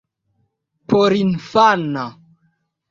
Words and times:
porinfana 0.87 2.05